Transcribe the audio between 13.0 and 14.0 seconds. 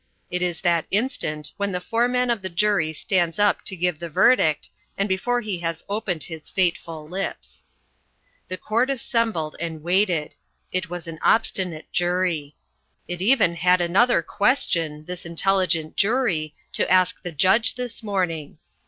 It even had